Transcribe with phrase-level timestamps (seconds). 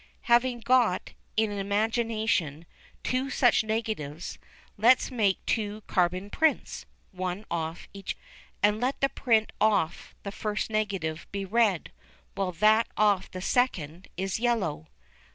[0.21, 2.65] Having got, in imagination,
[3.03, 4.39] two such negatives,
[4.75, 8.17] let us make two carbon prints, one off each.
[8.63, 11.91] And let the print off the first negative be red,
[12.33, 14.87] while that off the second is yellow.